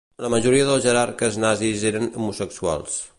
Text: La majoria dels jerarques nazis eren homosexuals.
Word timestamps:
La 0.25 0.29
majoria 0.33 0.63
dels 0.69 0.87
jerarques 0.87 1.37
nazis 1.45 1.85
eren 1.93 2.09
homosexuals. 2.15 3.01